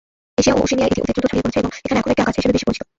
[0.41, 2.67] Asia ও ওশেনিয়ায় এটি অতি দ্রুত ছড়িয়ে পড়েছে এবং এখানে এখনো একটি আগাছা হিসাবে বেশি
[2.67, 2.85] পরিচিত।